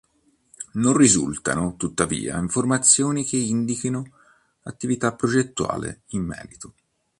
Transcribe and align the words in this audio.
Non 0.73 0.97
risultano, 0.97 1.75
tuttavia, 1.77 2.39
informazioni 2.39 3.23
che 3.23 3.37
indichino 3.37 4.09
attività 4.63 5.13
progettuale 5.13 6.01
in 6.13 6.23
merito. 6.23 6.73